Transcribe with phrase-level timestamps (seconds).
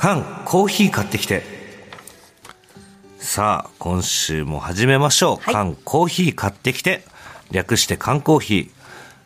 [0.00, 1.42] 缶コーヒー買ってきて。
[3.18, 5.42] さあ、今週も始めましょう。
[5.42, 7.02] はい缶コーヒー買ってきて。
[7.50, 8.70] 略して缶コーヒー。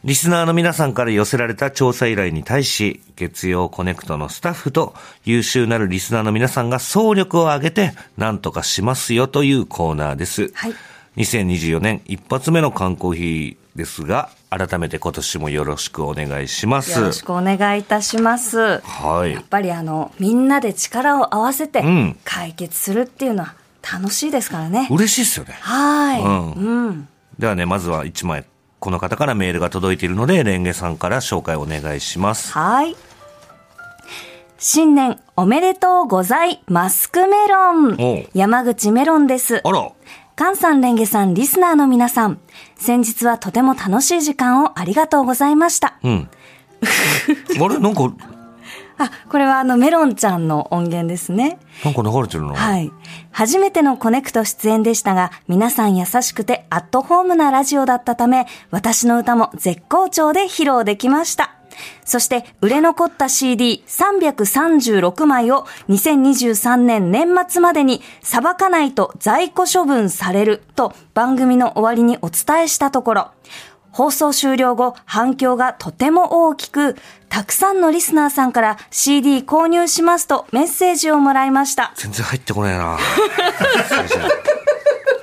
[0.05, 4.95] リスナーの皆さんから寄せられた調査依頼に対し、月曜コネクトのスタッフと
[5.27, 10.53] 優秀なるリスナーの皆さんが総力を挙げて何とかしますよというコーナーです。
[10.55, 10.75] はい
[11.19, 16.99] 2024年一発目の缶コーヒーですが、改めて今年もよろしくお願いします。
[16.99, 18.81] よろしくお願いいたします。
[18.81, 24.89] はいやっぱりあの、みんなで力を合わせてん解決するっていうのは楽しいですからね。
[24.91, 25.57] 嬉しいですよね。
[25.59, 26.21] はい。
[26.21, 27.09] うんうん。
[27.39, 28.45] ではね、まずは1枚、
[28.79, 32.53] この方からメールが届いているので、レンゲさんから紹介お願いします。
[32.53, 32.95] はい。
[34.59, 38.27] 新年おめでとうございマスクメロン。
[38.35, 39.63] 山口メロンです。
[39.65, 39.91] あら、
[40.37, 42.39] 菅さん、レンゲさん、リスナーの皆さん。
[42.77, 45.95] 先日はとても楽しい時間をありがとうございました。
[46.03, 46.29] うん。
[47.61, 47.79] あれ？
[47.79, 48.11] なんか、
[48.99, 51.59] あ、これはあのメロンちゃんの音源ですね。
[51.85, 52.55] なんか流れてるな。
[52.55, 52.91] はい。
[53.31, 61.55] 初めてのコネクト出演でしたが、皆さん優しくてアットホームなラジオだったため、私の歌も絶好調で披露できました。
[62.05, 73.31] そして、売れ残った CD336 枚を2023年年末までにさばかないと在庫処分されると番組の終わりにお伝えしたところ、
[73.93, 76.97] 放送終了後、反響がとても大きく、
[77.29, 81.93] たくさんのリスナーさんから CD 購入しますとメッセージをもらいました。
[81.97, 82.99] 全然入ってこないな。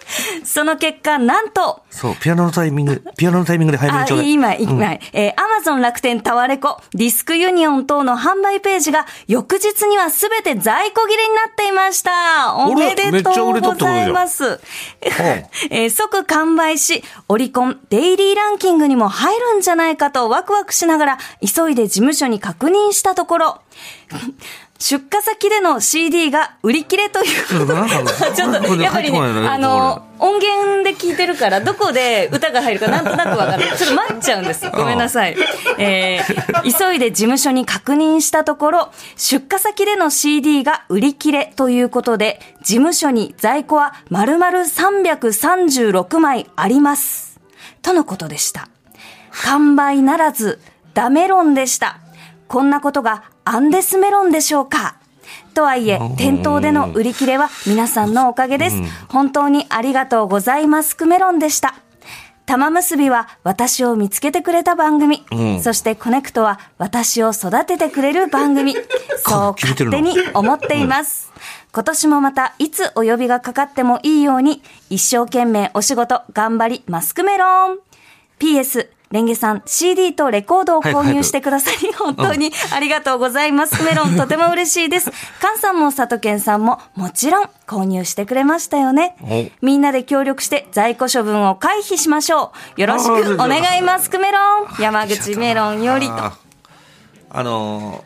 [0.44, 4.32] その結果、なんと、そう、ピアノのタイミング、ピアノのタイミングで早めあにちょうだい。
[4.32, 12.56] 今、今、えー、アマゾン楽天タワレコ、ディスクユニオン等の販売ページが、翌日にはすべて在庫切れになっていました。
[12.56, 14.60] おめでとうございます。
[15.70, 23.62] えー即完売し、オリコンデイリーランキングにも入るんじゃないかとワクワクしながら、急いで事務所に確認したところ、
[24.82, 33.66] 出荷先での CD が売り切れということでちょっと、やっぱりね、あの、音源で聞いてるから、どこで歌が入るかなんとなくわかる。
[33.78, 34.70] ちょっと待っちゃうんです。
[34.70, 35.36] ごめんなさい。
[35.78, 47.38] えー、急いで事務所に確認したところ、出荷先での CD が売り切れということで、事務所に在庫は丸々336枚あります。
[47.82, 48.70] とのことでした。
[49.44, 50.62] 完売ならず、
[50.94, 51.98] ダメロンでした。
[52.48, 54.96] こんなことがアンデスメロンでしょうか？
[55.56, 58.76] とはいえ、店頭での売り切れは皆さんのおかげです。
[59.08, 61.74] 本当にありがとうございますクメロンでした。
[62.46, 65.26] 玉結びは私を見つけてくれた番組。
[65.64, 68.76] そしてコネクトは私を育ててくれる番組。
[69.18, 71.32] そう勝手に思っています。
[71.72, 74.62] 今年もまたいつお呼びがかかってもいいように、
[74.92, 77.78] 一生懸命お仕事頑張りマスクメロン。
[78.40, 83.84] PS、レンゲさん、CD とレコードを購入してくださり、本当にありがとうございます。
[83.84, 85.12] メロン、とても嬉しいです。
[85.42, 89.16] カンさんも佐藤健さんも、もちろん購入してくれましたよね。
[89.62, 92.82] みんなで協力して在庫処分を回避しましょう。
[92.82, 94.68] よろしくお願いマスクメロン。
[94.80, 96.14] 山口メロンよりと。
[96.14, 96.38] あ
[97.32, 98.04] あの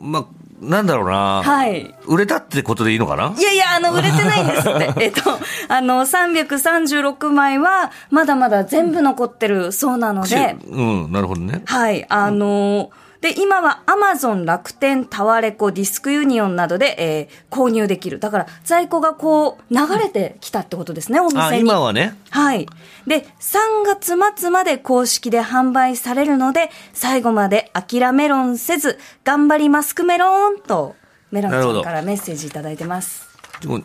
[0.00, 0.26] ー、ま、
[0.60, 1.42] なんだろうな。
[1.42, 1.94] はい。
[2.06, 3.34] 売れたってことでいいのかな？
[3.36, 4.94] いやいや、あの、売れてないんですって。
[5.04, 5.22] えっと、
[5.68, 11.62] あの、336枚は、まだまだ全部残ってるそうなので、うん、なるほどね。
[11.64, 12.88] はい、あのー
[13.20, 18.18] で、今はアマゾン、楽天、タワレコ、ディスクユニオンなどで、えー購入できる。
[18.18, 21.60] だから、在庫がこう、流れてきたってことですね、おあ、店に。
[21.60, 22.16] 今はね。
[22.30, 22.66] はい。
[23.06, 30.96] で、3月末まで公式で販売されるので、最後まで諦めろんせず、頑張りますくメロンと、
[31.30, 33.28] メロンちゃんからメッセージいただいてます。
[33.60, 33.82] でも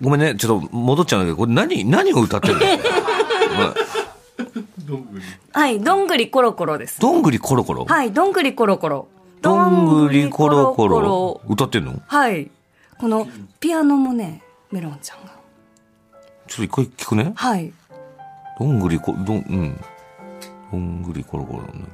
[0.00, 2.60] ごめんね、ちょっと戻っちゃうんだけど、これ何、何を歌ってるの？
[2.64, 2.78] はい、
[4.86, 4.96] ど
[5.96, 7.00] んぐりコロコロです。
[7.00, 7.84] どんぐりコロコロ？
[7.84, 9.08] はい、どんぐりコロコロ。
[9.42, 12.00] どんぐりコロコロどんぐりコロコロ歌ってんの？
[12.06, 12.50] はい。
[12.98, 13.26] この、
[13.60, 15.32] ピアノもね、メロンちゃんが。
[16.46, 17.32] ちょっと一回聞くね。
[17.34, 17.72] はい。
[18.58, 19.80] どんぐりこ、どん、うん。
[20.70, 21.84] どんぐりコロコロね。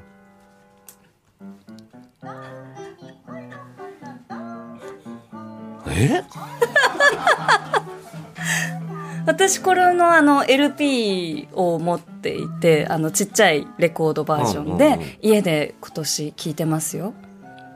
[5.88, 6.22] え？
[9.26, 17.14] 私これのあの LP を持っていて、あのちっちゃいレコードバージョンうんうんうんで、家で今年聴いてますよ。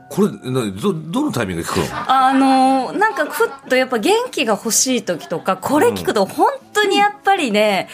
[0.09, 2.11] これ、など、どのタイミングで聞くの？
[2.11, 7.89] あのなんかふっとやっぱ元気が欲しい時とか、これ聞くと本当にやっぱりね、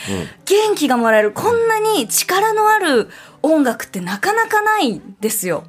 [0.45, 1.31] 元気がもらえる。
[1.31, 3.09] こんなに力のある
[3.41, 5.63] 音楽ってなかなかないんですよ。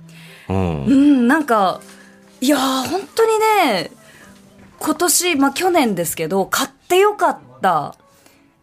[0.48, 0.90] うんう。
[0.90, 1.80] ん、なんか、
[2.42, 3.90] いやー、本当にね、
[4.78, 7.53] 今年、まあ去年ですけど、買ってよかった。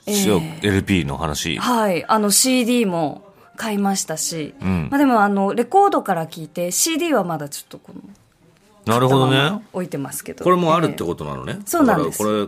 [0.06, 1.57] えー LP の話。
[1.57, 3.24] はい、あの CD も
[3.57, 8.01] 買いましたし、うんまあでもあの、レコードから聞いて、CD はまだちょっとこの、
[8.86, 10.44] なるほどね置いてますけど。
[10.44, 11.59] これもあるってとことなのね。
[11.65, 12.48] そうなんですこれ、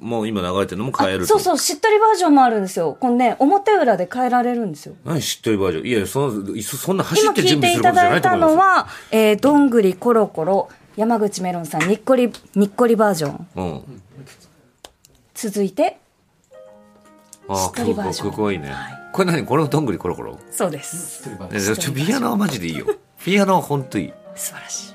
[0.00, 2.96] もう今流れてるのも変えるとそうそう、しっとりバージョンもあるんですよ。
[2.98, 4.94] このね、表裏で変えられるんですよ。
[5.04, 5.86] 何知ってるバージョン？
[5.86, 8.56] いや、その、そそんな走今って準聞いてい備することじゃないただいたと思います。
[8.56, 13.46] のは、えー、どんぐりコロコロ、山口メロンさん、にっこり、にっこりバージョン。
[13.56, 14.02] うん。
[15.40, 16.00] 続いて、
[17.46, 18.98] ああ、しっとりバージョンここはいいねはい。
[19.12, 20.36] これ何これどんぐりコロコロ？
[20.50, 21.30] そうです。
[21.52, 22.86] えちょピアノはマジでいいよ。
[23.24, 24.12] ピアノは本当いい。
[24.34, 24.94] 素晴らしい。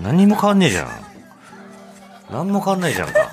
[0.00, 0.88] 何にも変わんねえじゃん。
[2.30, 3.29] 何も変わんないじゃんか。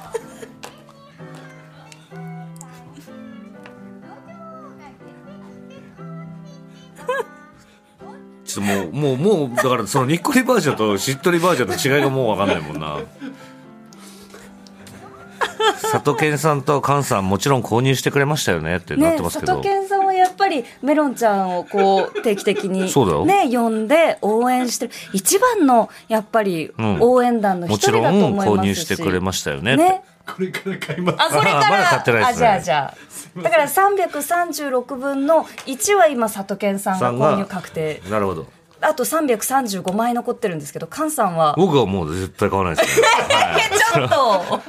[8.98, 12.98] もう、もう、もう、だからそのにっこりバージョンとしっとりバージョンの違いがもうわかんないもんな。
[15.82, 19.54] 佐藤健さんと菅さんもちろん購入してくれましたよねってなっねてますけど。
[19.54, 29.84] 佐藤健さんはやっぱりメロンちゃんをこう定期的に そうだよね呼んで応援してる一番のやっぱりうん応援団の一もちろん人だと思いますし、購入してくれましたよねって。
[29.84, 31.18] ねこれから買います。
[31.20, 32.94] あこれから まだ買ってないですねあじゃあじゃ
[33.40, 38.57] あだから336分の1は今佐藤健さんが購入確定なるほど。
[38.82, 41.54] あと335枚残ってるんですけど菅さんは？
[41.58, 43.08] 僕はもう絶対買わないですね。
[43.30, 43.62] はい
[43.98, 44.62] ちょっと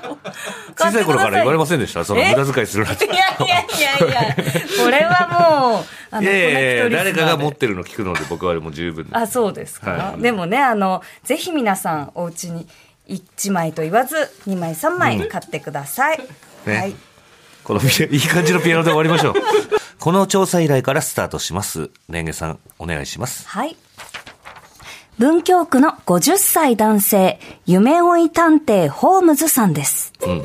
[0.76, 2.05] 小さい頃から言われませんでした？
[2.05, 3.05] そのえ無駄遣いするなって。
[3.06, 4.37] いやいやいやいや
[4.84, 9.08] これはもうあいやいやいやコネクトリスナーで誰かが持ってるの聞くので僕はもう十分。
[9.12, 9.90] あ、そうですか。
[9.90, 12.66] はいでもね、あの、ぜひ皆さん、お家に
[13.08, 14.16] 1枚と言わず、
[14.46, 16.22] 2枚、3枚買ってください。
[16.66, 16.94] ねはい。
[17.69, 19.35] このいい感じのピアノで終わりましょう。
[20.00, 21.91] この調査依頼からスタートします。
[22.09, 23.47] レンゲさん、お願いします。
[23.47, 23.76] はい。
[25.19, 30.15] 文京区の50歳男性、夢追い探偵ホームズさんです。
[30.23, 30.43] うん。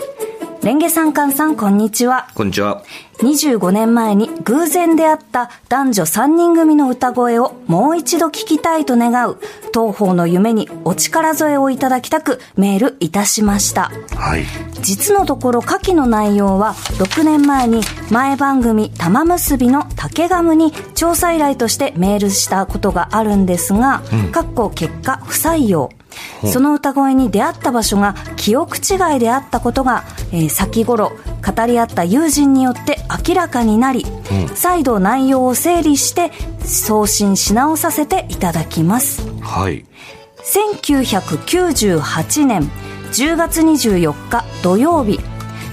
[0.64, 2.28] レンゲさん、カンさん、こんにちは。
[2.36, 2.84] こんにちは。
[3.20, 9.38] 25年前に偶然出会った男女3人組の歌声をもう一度聞きたいと願う
[9.74, 13.92] 東方の夢にお力添えをいただきたくメールいたしました。
[14.16, 14.46] はい。
[14.82, 24.02] 実のところ下記の内容は6年前に前番組玉結びの竹ガムに調査依頼としてメールしたことがあるんですが、
[24.32, 25.90] かっこ結果不採用。
[26.46, 31.12] その歌声に出会った場所が記憶違いであったことが、えー先頃
[31.46, 34.06] 語り合った友人によって明らかになり、
[34.56, 36.32] 再度内容を整理して
[36.66, 39.22] 送信し直させていただきます。
[39.42, 39.86] はい。
[40.44, 42.70] 1998年
[43.14, 45.20] 10月24日土曜日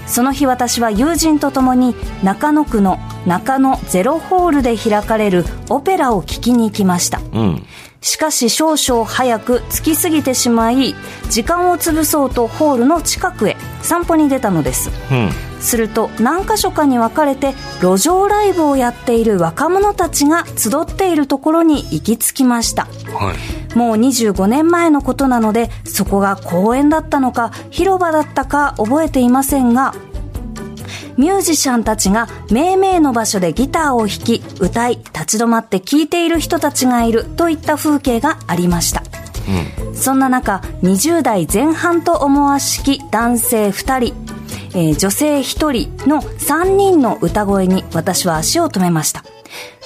[0.07, 7.63] その日私は友人と共に中野区の中野ゼロホールで開かれるオペラを聴きに行きましたうん。
[8.01, 10.95] しかし少々早く着きすぎてしまい
[11.29, 15.31] 時間を潰そうとホールの近くへ散歩に出たのですうん。
[15.61, 17.53] すると何箇所かに分かれて
[17.83, 23.61] 路上ライブをやっている若者たちが集っているところに行き着きましたはい。
[23.77, 29.95] もう25年前のことなので、そこが公園だったのか、広場だったか覚えていませんが、
[31.17, 39.03] ミュージシャンたちが命名の場所でギターを弾き、歌い、立ち止まって聴いている人たちがいるといった風景がありました。
[39.95, 44.15] そんな中、20代前半と思わしき男性2人、
[44.75, 45.43] えー女性1
[45.99, 49.25] 人の3人の歌声に私は足を止めました。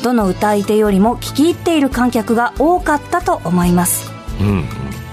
[0.02, 4.10] どの歌い手よりも聴き入っている観客が多かったと思います。
[4.40, 4.64] うん。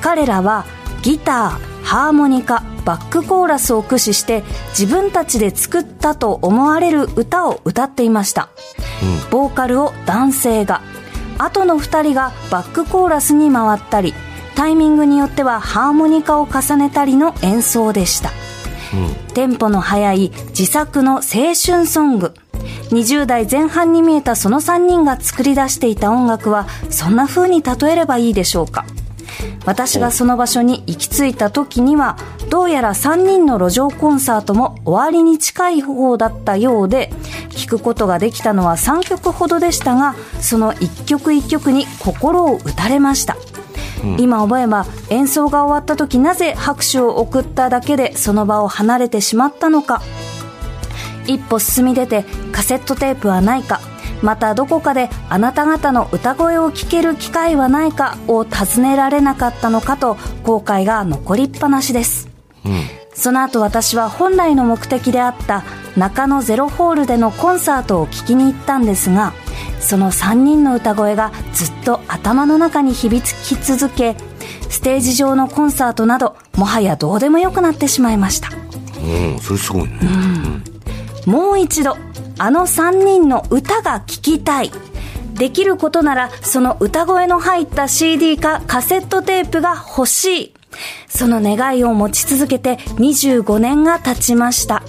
[0.01, 0.65] 彼らは
[1.01, 4.43] ギター、ハーモニカ、バックコーラスを駆使して
[4.77, 8.49] 自分たちで作ったと思われる歌を歌っていました。
[9.29, 10.81] ボーカルを男性が、
[11.37, 14.13] 後の二人がバックコーラスに回ったり、
[14.55, 18.31] タイミングによってはハーモニカを重ねたりの演奏でした。
[19.33, 21.21] テンポの速い自作の青
[21.55, 22.33] 春ソング。
[22.91, 28.85] 20代前半に見えたその3人が作り出していた音楽はそんな風に例えればいいでしょうか。
[29.65, 32.17] 私がその場所に行き着いた時には
[32.51, 37.09] どうやら3人の路上コンサートも終わりに近い方だったようで
[37.55, 43.37] 聴くことができたのは3曲ほどでしたがその1曲1曲に心を打たれました。
[44.17, 50.01] 今思えば演奏が終わった時なぜ拍手を送っただけでその場を離れてしまったのか。
[51.27, 53.79] 一歩進み出てカセットテープはないか。
[54.21, 62.30] またどこかであなた方の歌声を聞ける機会はないかを尋ねられなかったのかと後悔が残りっぱなしです、
[63.13, 65.63] その後私は本来の目的であった
[65.97, 69.33] 中野ゼロホールでのコンサートを聴きに行ったんですが
[69.79, 74.15] その3人の歌声がずっと頭の中に響き続け
[74.69, 78.49] ステージ上のコンサートなどもはやどうでもよくなってしまいました
[79.01, 79.99] うん、それすごいね。
[81.25, 81.97] もう一度
[82.37, 84.71] あの3人の歌が聴きたい。
[85.33, 90.53] できることなら、その歌声の入った CD かカセットテープが欲しい。
[91.07, 94.83] その願いを持ち続けて25年が経ちました。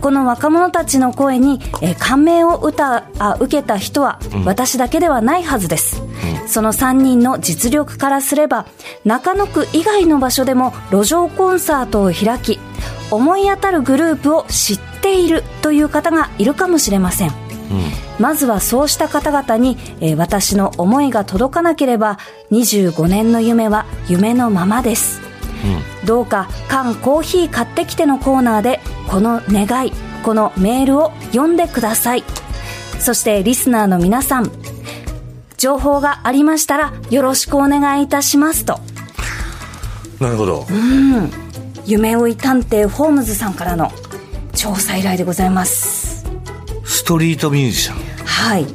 [0.00, 6.02] この若者たちの声に、えー感銘を歌あ受けた人は、私だけではないはずです、
[6.46, 8.66] その3人の実力からすれば
[9.04, 12.58] 中野区以外の場所でも路上コンサートを開き
[13.10, 17.30] 思い当たるグループを知っているという方がいるかもしれません
[18.20, 22.18] まずはそうした方々に、えー私の思いが届かなければ
[22.50, 25.20] 25年の夢は夢のままです。
[26.04, 32.24] どうか缶コーヒー買ってきてのコーナーでこの願いこのメールを読んでください。
[32.98, 34.50] そしてリスナーの皆さん
[35.56, 38.78] 情報がありましたらよろしくお願いいたしますと。
[40.20, 40.66] なるほど。
[41.86, 43.90] 夢追い探偵ホームズさんからの
[44.54, 46.26] 調査依頼でございます。
[46.84, 48.09] ストリートミュージシャン。
[48.40, 48.66] はい。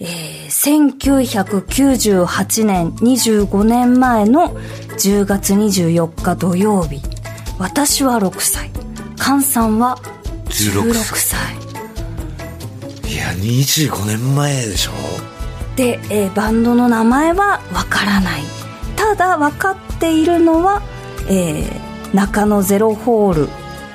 [0.00, 4.50] えー、1998年25年前の
[4.98, 7.00] 10月24日土曜日。
[7.58, 8.70] 私は6歳。
[9.16, 9.96] 菅さんは
[10.46, 11.54] 16 16歳。
[13.04, 13.12] 歳。
[13.12, 14.92] いや、25年前でしょ？
[15.76, 18.42] で、えーバンドの名前はわからない。
[18.96, 20.82] ただ分かっているのは、
[21.28, 23.46] えー中野ゼロホー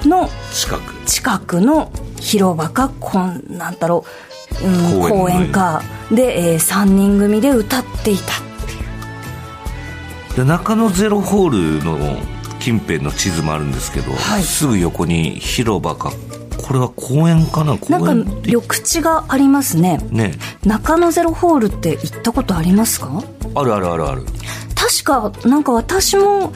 [0.04, 0.94] ルの近く。
[1.06, 4.10] 近くの広場かこんなんだろう、
[4.64, 5.82] うん、公園公園か。
[6.12, 8.24] で、え3人組で歌っていた
[10.36, 11.98] で中野ゼロホールの
[12.60, 14.44] 近辺の地図もあるんですけど、はい。
[14.44, 16.12] すぐ横に広場か。
[16.58, 17.78] これは公園かな？
[17.78, 18.32] 公なん園って。
[18.32, 20.00] か緑地がありますね。
[20.10, 20.34] ね。
[20.66, 23.24] 中野ゼロホールって行ったことありますか？
[23.56, 24.26] あるあるあるある。
[24.74, 26.54] 確かなんか私も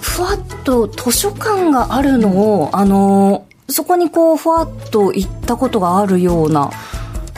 [0.00, 6.70] ふわっと図書館があるのをあのそこにこうふわっと行ったことがあるような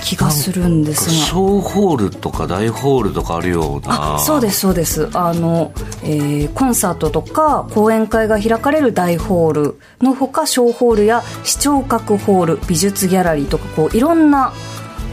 [0.06, 4.14] 気がするんですが小ホールとか大ホールとかあるような。
[4.14, 5.08] あそうですそうです。
[5.14, 5.72] あの、
[6.04, 14.52] えーコンサートとか講演会が開かれる大ホールのほか小ホールや視聴覚ホール美術ギャラリーとかこういろんな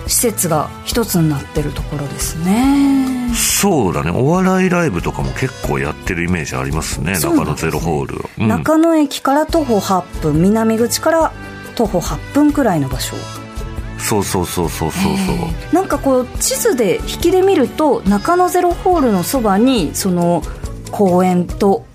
[0.05, 3.33] 施設が一つになってるところですね。
[3.33, 4.11] そうだね。
[4.11, 7.13] お笑いライブとかも結構やってるイメージありますね。
[7.13, 7.19] ね。
[7.19, 8.47] 中野ゼロホール、うん。
[8.47, 11.33] 中野駅から徒歩8分南口から
[11.75, 13.15] 徒歩8分くらいの場所
[14.03, 15.33] そうそうそうそうそうそ
[15.71, 15.73] う。
[15.73, 20.43] なんかこう地図で引きで見ると中野ゼロホールのそばにその
[20.91, 21.85] 公園と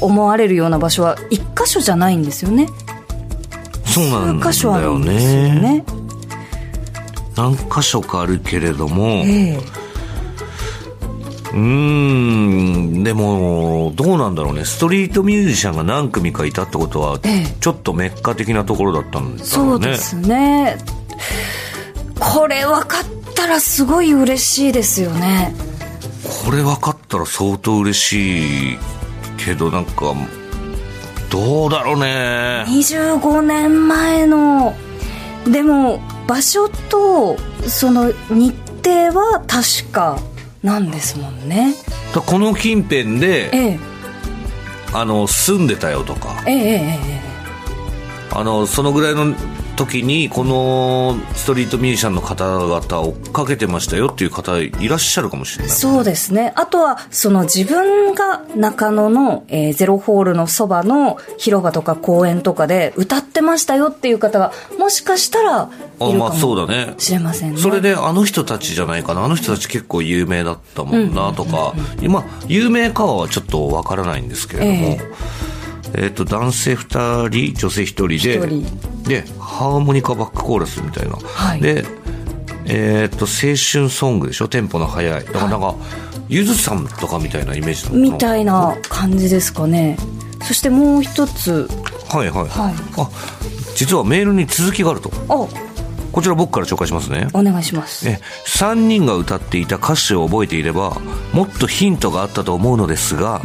[0.00, 2.68] 思われるような場所は一箇所じゃないんですよね。
[3.84, 5.60] そうなんだよるんですよね。
[5.60, 5.84] ね
[7.34, 9.58] 何箇所かあるけれども、ええ。
[11.52, 14.64] うーん、でも、どうなんだろうね。
[14.64, 17.56] ストリートミュージシャンが何組かいたってことは、ええ。
[17.60, 19.88] ちょっとメッカ的なところだったんだろそううね。
[19.88, 20.76] ですね
[22.36, 25.54] これ分かったらすごい嬉しいですよね。
[26.44, 28.78] これ分かったら相当嬉しい
[29.38, 30.14] けど、なんか、
[31.30, 32.66] どうだろうね。
[32.68, 34.74] 25年前の
[35.46, 40.18] でも場所とその日程は確か
[40.62, 41.74] なんですもんね。
[42.14, 43.78] だこの近辺で、ええ。
[44.92, 47.20] あの、住んでたよとか、えええええ。
[48.32, 49.34] あの、そのぐらいの
[49.76, 55.72] 時に、このストリートミュージシャンの方々を追っかけてましたよっていう方いらっしゃるかもしれない。
[55.72, 56.52] えそうですね。
[56.56, 66.94] あとはその自分が中野の、えーゼロホールのそばの広場とか公園とかで歌ってましたよっていう方がもしかしたらいるかあまあそうもだね。
[66.98, 67.60] しれませんね。
[67.60, 74.98] それであの人たちじゃないかなあの人たち結構有名だったもんなとか、今有名かはちょっとわからないんですけれども、え
[76.08, 78.08] っ、と男性2人女性1人
[79.08, 81.60] ででハーモニカバックコーラスみたいな、はい。
[81.60, 81.84] で
[82.66, 84.48] えっ、と青春ソングでしょ？
[84.48, 85.24] テンポの速い。
[85.24, 85.74] だからなんか、
[86.28, 89.96] ゆずさんとかみたいなイメージなのみたいな感じですかね。
[90.42, 91.68] そしてもう一つ。
[92.08, 92.74] はいはい、はい。
[92.98, 93.10] あ
[93.74, 95.10] 実はメールに続きがあると。
[95.28, 95.65] あ
[96.16, 97.28] こちら僕から紹介しますね。
[97.34, 98.08] お願いします。
[98.08, 100.96] え3人が歌っていた歌詞を覚えていれば
[101.34, 103.42] もっとヒントがあったと思うのですが、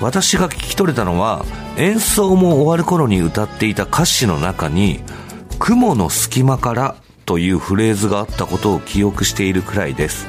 [0.00, 1.44] 私が聞き取れたのは
[1.76, 4.98] 演奏も終わる頃に歌っていた歌詞の中に
[5.60, 10.26] 「雲の隙間から」というフレーズがあったことを記憶しているくらいです、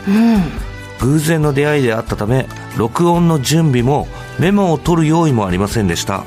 [1.00, 2.46] 偶然の出会いであったため
[2.77, 6.24] 録音の準備もメモを取る用意もありませんでした。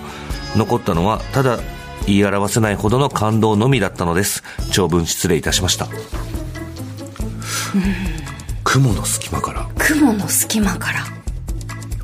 [0.57, 1.61] 残ったのはただ
[2.07, 4.43] 言い表せないほどの感動のみだったのです。
[4.73, 5.89] 長文失礼いたしました。
[8.65, 9.69] 雲の隙間から。
[9.79, 11.05] 雲の隙間から。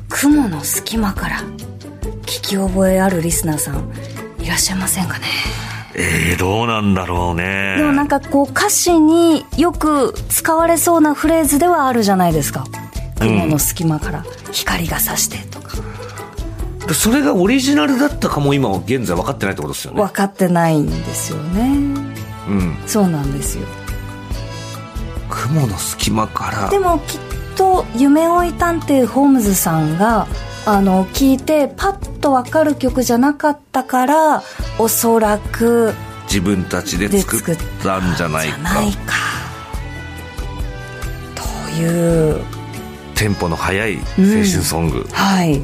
[0.09, 1.41] 雲の隙間から。
[2.23, 3.91] 聞き覚えあるリスナーさん
[4.39, 5.25] いらっしゃいませんかね？
[5.95, 7.75] えー、どうなんだろうね。
[7.77, 12.65] でもなんかこう歌詞によく使われそうなフレーズではあるじゃないですか。
[13.19, 15.75] 雲の隙間から光が差してとか。
[15.75, 15.81] で
[16.93, 20.01] それがオリジナルだったかも今現在分かってないってことですよね。
[20.01, 21.61] 分かってないんですよね。
[22.47, 22.77] うん。
[22.87, 23.65] そうなんですよ。
[25.29, 26.69] 雲の隙間から。
[26.69, 27.19] でもきっ
[27.55, 30.27] と夢追い探偵ホームズさんが
[30.65, 34.43] あの聞いてパッと分かる曲じゃなかったから
[34.77, 35.93] おそらく
[36.23, 38.55] 自分たちで作ったんじゃないか。
[38.55, 39.13] じゃないか
[41.35, 42.41] という
[43.15, 45.07] テンポの速い青春ソング。
[45.11, 45.61] はい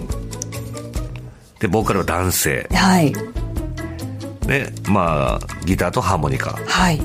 [1.60, 2.68] で、ボーカルは男性。
[2.72, 3.14] はい
[4.46, 6.52] で、まあ、ギターとハーモニカ。
[6.68, 7.02] はい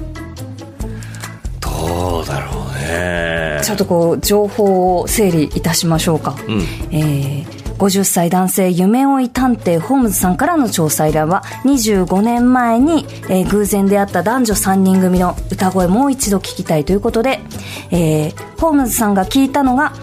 [1.61, 3.61] どうだろうね。
[3.62, 6.61] ちょっとこう情報を整理いたしましょうか、うん。
[6.90, 17.40] えー50歳男性夢追い探偵ホームズさんからの調査依頼は25年前に、えー偶然出会った男女3人組の歌声もう一度聞きたいということで、
[17.90, 19.95] えーホームズさんが聞いたのが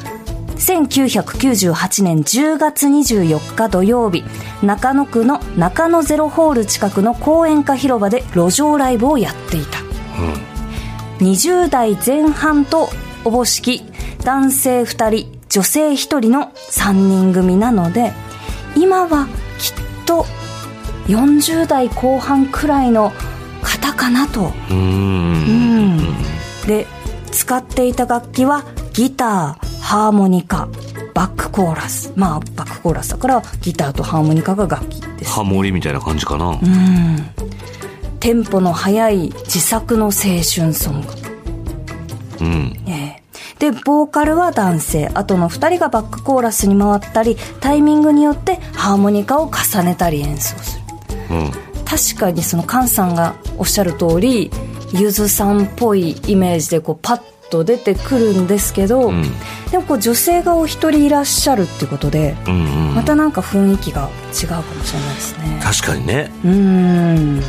[0.59, 4.23] 1998年10月24日土曜日
[4.63, 9.79] 中野区の中野ゼロホール近くの公園か広場で路上ライブをやっていた。
[11.19, 12.89] 20代前半と
[13.23, 13.83] おぼしき
[14.23, 18.11] 男性2人女性1人の3人組なので
[18.75, 19.27] 今は
[19.59, 20.25] きっと
[21.07, 23.11] 40代後半くらいの
[23.63, 25.97] 方かなと、うーん。
[26.67, 26.85] で
[27.31, 30.67] 使っていた楽器はギターハーモニカ
[31.13, 32.11] バックコーラス。
[32.17, 35.31] まあバックコーラスだからギターとハーモニカが楽器です。
[35.31, 36.59] ハモリみたいな感じかな。
[38.19, 41.07] テンポの速い自作の青春ソング。
[42.41, 42.77] うん。
[42.85, 43.23] ええ。
[43.59, 45.09] でボーカルは男性。
[45.13, 50.81] あとの2人がバックコーラスに回ったりタイミングによってハーモニカを重ねたり演奏す
[51.29, 51.37] る。
[51.37, 51.51] うん。
[51.85, 54.51] 確かにその菅さんがおっしゃる通り
[54.91, 59.23] ゆずさんっぽいイメージでこうパッと出てくるんですけど、ん
[59.71, 62.95] でもこう女性がお一人いらっしゃるっていうことでうんうん。
[62.95, 66.31] またなんか雰囲気が違うかもしれないですね確かにね。
[66.43, 67.41] うーん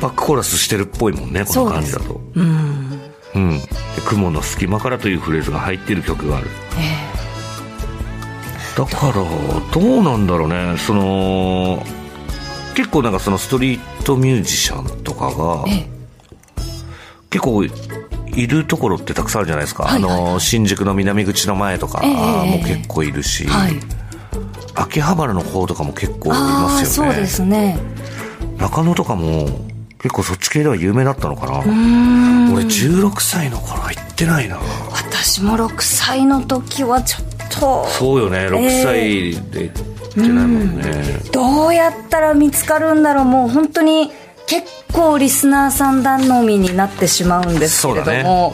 [0.00, 2.20] バックコーラスしてるっぽいもんね、この感じだと。
[2.34, 3.00] うん
[3.34, 3.58] うん。
[3.60, 3.66] で、
[4.06, 6.48] 雲の隙間からというフレーズが入っている曲がある。
[6.78, 7.12] え
[8.76, 9.12] だから、
[9.72, 10.76] どうなんだろうね。
[10.78, 11.82] その、
[12.74, 15.86] 結構なんかそのストリートミュージシャンとかがえ、え
[17.30, 17.64] 結構
[18.34, 19.84] いるところってたくさんあるじゃないですか。
[19.84, 20.20] はいはいはい。
[20.22, 23.74] あの、新宿の南口の前とかええも結構いるし、えはい。
[24.74, 27.12] 秋葉原の方とかも結構いますよね。
[27.12, 27.78] そうですね。
[28.58, 29.46] 中野とかも
[29.98, 31.58] 結構そっち系では有名だったのかな。
[31.60, 34.58] 俺16歳の頃は行ってないな。
[34.90, 37.86] 私も6歳の時はちょっと。
[37.88, 41.20] そうよね、6歳で行ってないもんね。
[41.32, 43.24] どうやったら見つかるんだろう。
[43.24, 44.10] もう本当に
[44.52, 48.52] 結構リスナーさん頼みになってしまうんですけれども、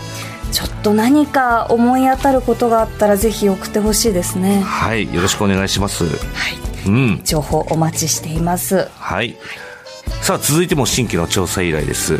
[0.52, 6.04] ちょっと何か思い当たることがあったらぜひ送ってほしいですねはい、よろしくお願いします。
[6.04, 7.20] はいうん。
[7.24, 9.36] 情報お待ちしていますはい。
[10.22, 12.18] さあ、続いても新規の調査依頼です。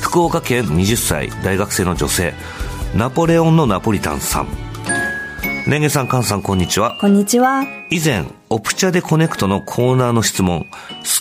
[0.00, 2.32] 福岡県20歳、大学生の女性、
[2.96, 4.48] ナポレオンのナポリタンさん。
[5.66, 6.96] レンゲさん、カンさん、こんにちは。
[7.00, 10.68] こんにちは以前、オプチャでコネクトのコーナーの質問、好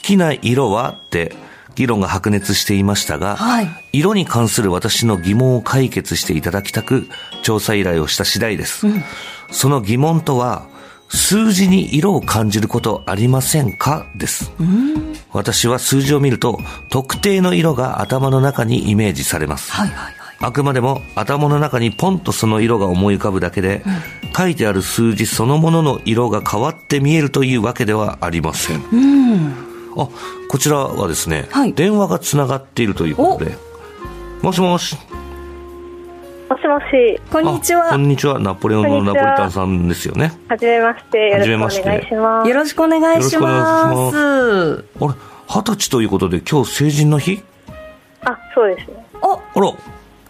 [0.01, 0.89] きな色は？
[0.89, 1.33] って
[1.75, 3.69] 議論が白熱していましたが、はい。
[3.93, 7.07] 色に関する私の疑問を解決していただきたく、
[7.41, 8.85] 調査依頼をした次第です。
[9.49, 10.67] その疑問とは、
[11.07, 14.05] 数字に色を感じることありませんか？
[14.17, 14.51] です。
[15.31, 19.71] 私は数字を見ると、特定の色が頭の中にイメージされます。
[19.71, 23.83] はいはいはいあくまでも頭の中にポンとその色が思い浮かぶだけで、
[24.35, 28.81] 書いてある数字そのものの色が変わって見えるというわけではありません。
[29.97, 30.07] あ、
[30.49, 33.55] こちらはですね、はい電話がつながっているということで。
[34.41, 34.97] もしもし。
[36.49, 38.39] もしもし、こんにちあはこんにちは。
[38.39, 40.33] ナポレオンのナポリタンさんですよね。
[40.49, 41.29] はじめまして。
[41.29, 42.49] よろしくおはじめまして願いします。
[42.49, 44.17] よろしくお願いしよろしくお願ます
[44.99, 45.13] あれ、
[45.47, 47.43] 二十歳ということで今日成人の日？
[48.25, 49.05] あ、そうですね。
[49.21, 49.73] おあら、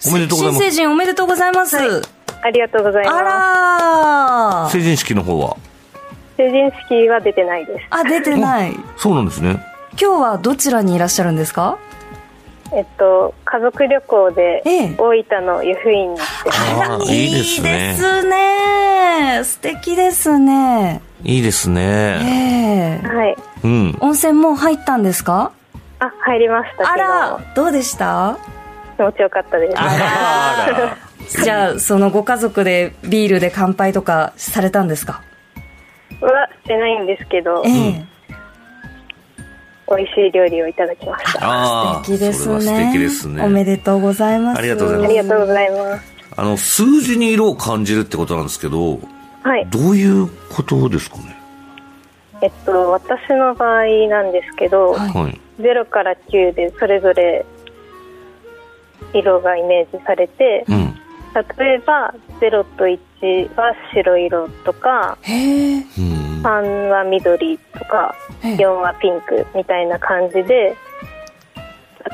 [0.08, 0.64] おめでとうございます。
[0.64, 5.56] 新成人おめでとうございます、ありがとうございあまらー成人式の方は？
[6.36, 6.38] す。
[6.38, 7.86] 成人式は出てないです。
[7.92, 9.64] あ出てないそうなんですね。
[10.02, 11.78] 今日はどちらにいらっしゃるんですか？
[12.74, 16.62] えっと、家族旅行でええ大分の湯布院に行ってます。
[16.90, 17.70] ああ、いいですね。
[17.70, 23.02] いいですね素敵ですねいいですえね。
[23.04, 23.36] えはい。
[23.66, 23.98] うん。
[24.00, 25.52] 温泉もう入ったんですか？
[26.00, 28.34] あ、入りましたあけらどうでした？
[28.34, 28.40] ど、
[29.02, 29.74] 気持ちよかったです。
[31.44, 35.22] じゃあそのご家族でビールで乾杯とかされたんですか？
[36.22, 36.30] は
[36.64, 38.06] してないんですけどえ、え
[39.90, 41.40] 美味しい料理をいただきました。
[41.44, 42.62] ああ、素敵ですね。
[42.62, 43.44] 素敵ですね。
[43.44, 44.60] おめでとうございます。
[44.60, 46.14] ありがとうございまありがとうございます。
[46.38, 49.00] あの、数字に色を感じるってことなんですけど、
[49.44, 49.68] はい。
[49.72, 51.36] どういうことですかね？
[52.44, 55.40] えっと、私の場合なんですけど、はいはい。
[55.60, 57.46] 0から9でそれぞれ
[59.14, 60.96] 色がイメージされて、うん。
[61.58, 65.76] 例えば0と1は白色とか、へえ。
[65.78, 66.42] うん。
[66.44, 70.76] 3は緑とか、ええ4はピンクみたいな感じで、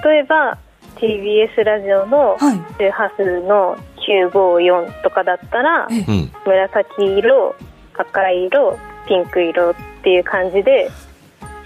[0.03, 0.57] 例えば
[0.97, 5.88] TBS ラジオのはい周波数の954とかだったら。
[6.45, 7.55] 紫色、
[7.93, 10.89] 赤色、ピンク色っていう感じで、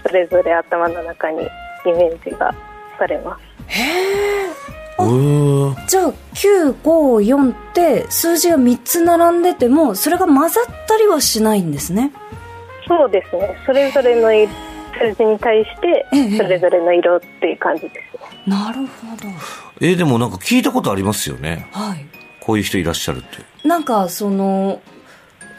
[0.02, 2.54] それぞれ頭の中にイメージが
[2.98, 3.42] されます。
[3.62, 4.51] うー
[4.98, 12.12] じゃあ、954って数字が3つ並んでても、それが混ざったりはしないんですね。
[12.86, 13.56] そうですね。
[13.64, 14.46] それぞれのい
[14.98, 18.02] 数字に対してええ、それぞれの色っていう感じですね。
[18.46, 19.28] なるほど。
[19.80, 21.68] えーでもなんか聞いたことありますよね。
[21.72, 22.06] はい。
[22.40, 23.68] こういう人いらっしゃるって。
[23.68, 24.80] なんか、その、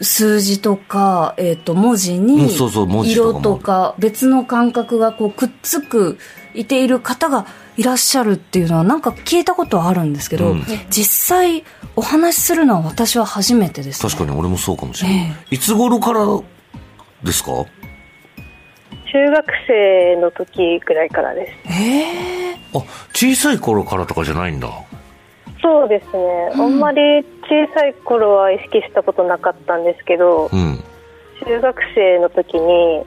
[0.00, 6.18] 数字とか、えっ、と、文字うんにそうそう文字とかも色とか別の感覚がこうくっつく、
[6.54, 11.64] いている方がいらっしゃるっていうのはなんか聞いたことはあるんですけど、うん実際
[11.96, 14.10] お話しするのは私は初めてです、ね。
[14.10, 15.18] 確かに俺もそうかもしれない。
[15.50, 16.24] えいつ頃から
[17.22, 17.50] ですか？
[19.12, 21.52] 中学生の時ぐらいからです。
[21.68, 22.00] え
[22.52, 22.82] えあ、
[23.12, 24.68] 小さい頃からとかじゃないんだ。
[25.62, 26.50] そうですね。
[26.54, 27.00] あんまり
[27.42, 30.82] 小さい頃は意識したことなかったんですけど、うん。
[31.46, 33.04] 中学生の時に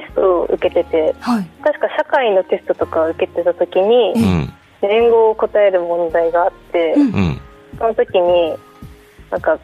[0.00, 1.44] テストを受けてて、はい。
[1.62, 4.52] 確か社会のテストとかを受けてた時にう、ん。
[4.82, 7.40] 年号を答える問題があって、うんうん。
[7.78, 8.56] その時に、
[9.30, 9.56] なんか、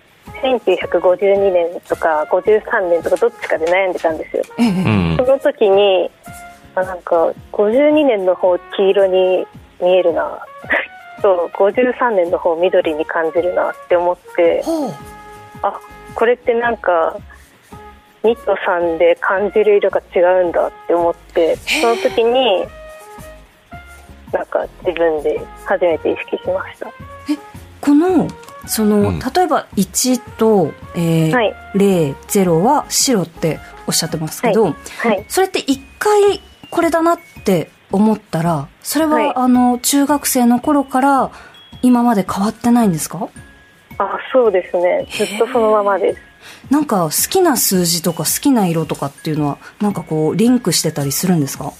[0.43, 4.45] 1952年とか53年とかどっちかで悩んでたんですよ。
[4.59, 4.73] ええう
[5.15, 5.25] んそ。
[5.25, 6.11] の時に、
[6.77, 9.47] あなんか、52年の方黄色に
[9.83, 10.39] 見えるな。
[11.21, 14.63] と、53年の方緑に感じるなって思って。
[15.63, 15.79] あ、
[16.15, 17.17] これってなんか、
[18.23, 22.65] 2と3で感じる色が違うんだって思って、その時に、
[24.33, 26.87] なんか自分で初めて意識しました。
[27.81, 28.29] この、
[28.67, 34.71] その、うん例えば1と、えーはい0、0は白っておっしゃってますけど、は
[35.15, 35.25] い。
[35.29, 41.31] それって一回これだなって思ったら、それは、はいあの、中学生の頃から
[41.83, 43.29] 今まで変わってないんですか？
[43.99, 45.07] あ、そうですね。
[45.11, 46.21] ずっとそのままです。
[46.71, 51.73] なんか好きな数字とか好きな色とかっていうのは、なんかこう、リンクしてたりするんですか？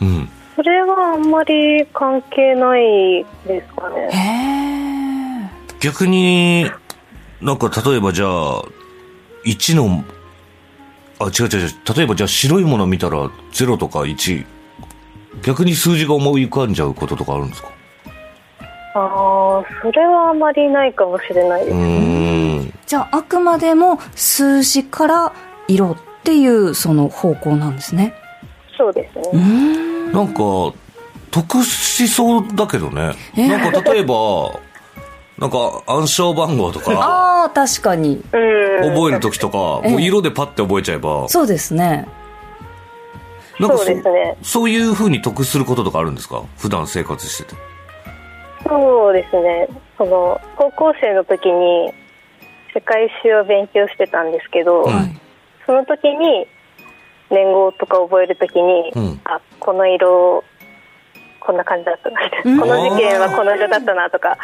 [0.00, 0.28] うん。
[0.56, 5.50] それはあんまり関係ないですかへね。
[5.72, 5.78] え。
[5.80, 6.70] 逆に、
[7.40, 8.62] なんか例えばじゃあ、
[9.44, 10.04] 1の、
[11.20, 11.70] あ、違う違う違う。
[11.96, 14.44] 例えばじゃあ白いもの見たら0とか1。
[15.42, 17.68] 逆に数字が思い浮かんじゃうこととかあるんですか？
[19.00, 21.78] ああ、それはあまりないかもしれないでうす。
[21.78, 22.74] ーん。
[22.86, 25.32] じゃあ、あくまでも数字から
[25.68, 28.14] 色っていうその方向なんですね。
[28.76, 30.10] そうですうーね。
[30.10, 30.12] ん。
[30.12, 30.42] なんか、
[31.30, 33.12] 得しそうだけどね。
[33.36, 34.58] えなんか例えば、
[35.38, 38.16] なんか暗証番号とか、ああ、確かに。
[38.32, 38.94] うん。
[38.94, 42.08] 覚えるときとか、ええもう色でパッて覚えちゃえば、そうですね。
[43.60, 46.42] なんかそうですねそういう風に得することとかあるんですか？
[46.58, 47.60] 普段生活してて。
[48.68, 49.68] そうですね。
[49.96, 51.92] その、高校生の時に
[52.74, 54.86] 世界史を勉強してたんですけど。
[55.68, 56.46] その時に
[57.30, 60.42] 年号とか覚える時に、うんあ、この色、
[61.40, 62.20] こんな感じだったな
[62.58, 64.38] この事件はこの色だったなとか、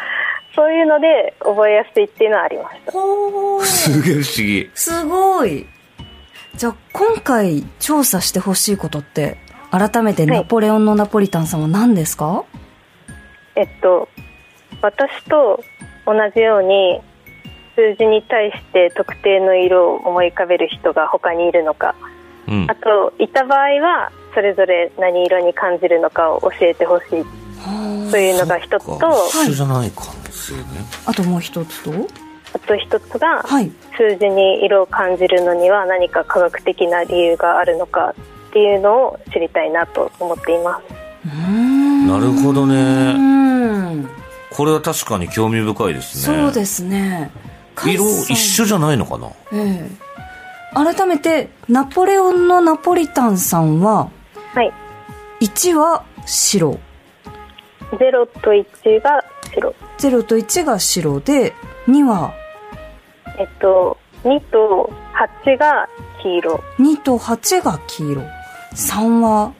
[0.55, 3.65] そういうので覚えやすいっていうのはありました。
[3.65, 4.69] すげえ不思議。
[4.75, 5.65] すごい。
[6.55, 9.37] じゃあ、今回調査してほしいことって、
[9.71, 12.45] 改めてナポレオンのナポリタンさんは何ですか、
[13.55, 14.09] えっと、
[14.81, 15.63] 私と
[16.05, 17.01] 同じように
[17.75, 21.95] 数字に対して特定の色を思い浮かべる人が他にいるのか、
[22.47, 22.75] うんあ。
[22.75, 30.61] と、いた場合はそれぞれ何色に感じるのかを教えてほしいというのが一つと、か一緒じゃない可能性ね。
[31.05, 31.91] あともう一つと？
[32.53, 33.71] あと一つが、はい。
[33.97, 38.13] 数字に色を感じるのには何か科学的な理由があるのか
[38.49, 40.83] っていうのを知りたいなと思っています。
[42.07, 44.09] なるほどねうーん。
[44.51, 46.37] これは確かに興味深いですね。
[46.43, 47.31] そうですね。
[47.85, 49.27] 色一緒じゃないのかな？
[49.53, 50.05] ええ
[50.73, 54.09] 改めて、ナポレオンのナポリタンさんは、
[54.53, 54.73] はい。
[55.39, 56.79] 1は白、
[57.91, 59.73] 0と1が白。
[59.99, 61.53] 0と1が白で、
[61.87, 62.33] 2は？
[63.39, 64.91] えっと、2と
[65.45, 65.87] 8が
[66.21, 66.63] 黄色。
[66.79, 68.21] 2と8が黄色。
[68.73, 69.53] 3は？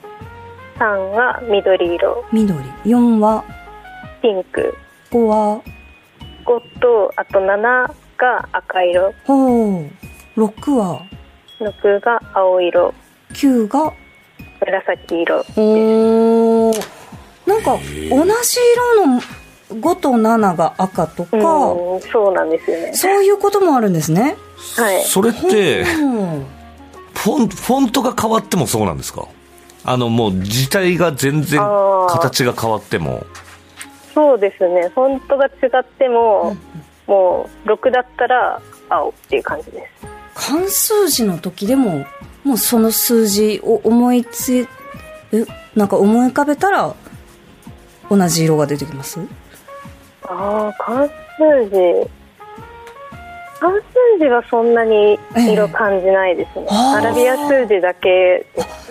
[0.77, 2.25] 3は緑色。
[2.31, 2.59] 緑。
[2.85, 3.43] 4は？
[4.21, 4.75] ピンク。
[5.11, 5.61] 5は
[6.45, 7.61] ？5とあと7
[8.17, 9.13] が赤色。
[9.25, 9.89] ほう。
[10.37, 11.01] 6は
[11.59, 12.93] ？6が青色。
[13.33, 13.93] 9が？
[14.61, 15.45] 紫色。
[15.57, 16.85] おー。
[17.45, 19.21] なんか同じ色の
[19.69, 22.93] 5と7が赤とか、うんそうなんですよね。
[22.93, 24.35] そういうこともあるんですね。
[24.77, 25.03] はい。
[25.03, 25.85] それって、う。
[26.05, 26.45] ん
[27.13, 29.27] フォンフォントが変わってもそうなんですか？
[29.85, 31.59] あの、もう字体が全然
[32.09, 33.25] 形が変わっても。
[34.13, 34.89] そうですね。
[34.95, 36.57] フォントが違っても、
[37.07, 40.07] もう6だったら青っていう感じです。
[40.49, 42.05] 漢数字の時でも、
[42.43, 44.67] もうその数字を思いつ
[45.31, 45.45] え、
[45.75, 46.95] なんか思い浮かべたら、
[48.09, 49.19] 同じ色が出てきます？
[50.23, 51.75] ああ関数字
[53.65, 55.17] 関数字はそんなに
[55.51, 58.45] 色感じないですね、あーアラビア数字だけ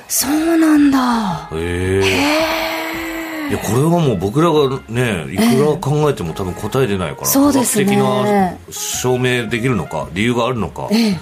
[0.09, 1.49] そうなんだ。
[1.53, 3.51] へえ。
[3.51, 10.89] いや、これはもう僕らがね、いくら考えても多分答え出ないから、そうですね科学的な証明できるのか、理由があるのか。
[10.91, 11.19] ええ。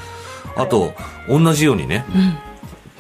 [0.57, 0.95] あと、
[1.29, 2.05] 同じようにね、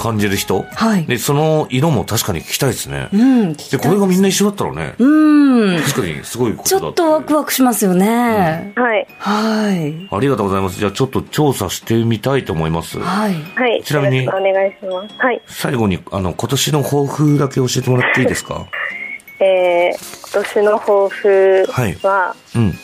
[0.02, 0.64] 感じる人？
[0.74, 3.08] はいで、その色も確かに聞きたいですね。
[3.12, 3.20] うん、
[3.52, 5.80] 聞きで、たいこれがみんな一緒だったらね、うん。
[5.82, 8.72] 確かにすごいことちだょっとワクワクしますよね。
[8.76, 10.08] はいはい。
[10.10, 10.78] ありがとうございます。
[10.78, 12.98] じゃあちょっと調査してみたいと思います。
[12.98, 13.34] はい。
[13.54, 18.66] はいちなみにお願いしますはい最後に、あの、今年の抱負だけ教えてもらっていいですか？
[19.40, 21.64] えー、今年の抱負
[22.06, 22.74] は、うん。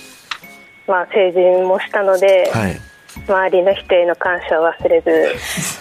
[0.87, 2.81] まあ成人もしたので、はい。
[3.27, 5.35] 周りの人への感謝を忘れず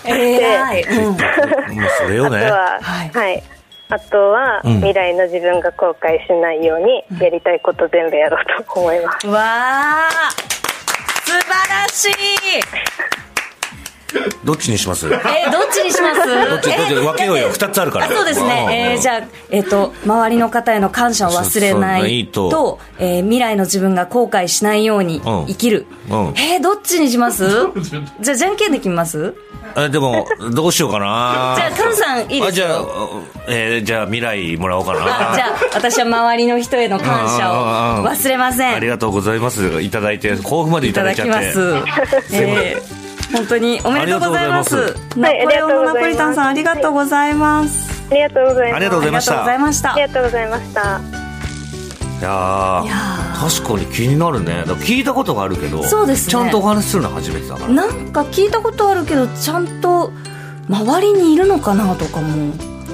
[0.10, 0.84] えらい。
[0.84, 1.18] うん。
[1.98, 2.46] それをね。
[2.46, 3.44] あとは、はいはい。
[3.90, 9.28] あとは、うん未来の自分が後悔しないように、やりたいこと全部やろうと思います。
[9.28, 10.12] わあ
[11.24, 12.12] 素晴らしい
[14.44, 15.10] どっちにします？
[15.10, 16.22] どっえどっちにします？
[16.22, 17.50] ち、どっち、分けようよ。
[17.50, 18.06] 二つあるから。
[18.06, 25.46] あそうですね、えーじゃあ、えっと周りの方への感謝を忘れないそうとえー未来の自分が後悔しないようにうん。
[25.48, 26.28] 生きる、うん。
[26.38, 27.48] えーどっちにします？
[28.22, 29.36] じゃあじゃんけんで決めます？
[29.76, 31.54] あでも、どうしようかな。
[31.58, 32.48] じゃあカンさんいいですか？
[32.48, 32.88] あじゃあ、
[33.50, 35.32] えーじゃあ未来もらおうかな。
[35.34, 38.76] あじゃあ私は周りの人への感謝を忘れません。
[38.76, 39.82] ありがとうございます。
[39.82, 41.84] いただいて、甲府までいいただただいちゃって。
[41.84, 42.36] きます。
[42.36, 44.76] えー本当におめでとうございます。
[44.78, 47.90] ありがとうございますナポレオンのナポリタンさんありがとうございます。
[48.10, 48.76] ありがとうございます。
[48.76, 50.02] ありがとうございましたありがとうございましたあり。
[50.02, 51.02] がとうございました。
[52.20, 52.96] いやーいや
[53.36, 54.64] 確かに気になるね。
[54.66, 57.70] 聞いたことがあるけど、そうですねちゃんとお話しするのは初めてだから。
[57.70, 60.12] なんか聞いたことあるけどちゃんと
[60.68, 62.54] 周りにいるのかなとかも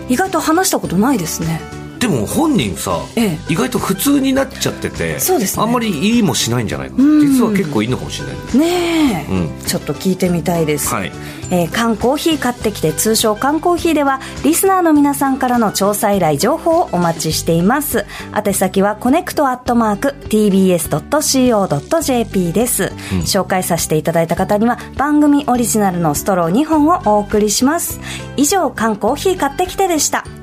[0.09, 1.61] 意外と話したことないですね。
[2.03, 3.37] でも本人さ、ええ。
[3.47, 5.63] 意外と普通になっちゃってて、そうですね。
[5.63, 5.87] あんまり
[6.17, 7.03] いいもしないんじゃないかな。
[7.05, 7.21] ん。
[7.21, 8.35] 実は結構いいのかもしれない。
[8.57, 9.25] ね。
[9.29, 9.65] え、うん。
[9.65, 10.93] ちょっと聞いてみたいです。
[10.93, 11.13] はい。
[11.49, 18.05] えー缶コーヒー買ってきて通称缶コーヒーではリスナーの皆さんからの調査依頼情報をお待ちしています。
[18.35, 20.91] 宛先はコネクトアットマーク tbs.co.jp
[22.51, 28.01] です、紹介させていただいた方には番組オリジナルのストロー2本をお送りします。
[28.35, 30.42] 以上缶コーヒー買ってきてでした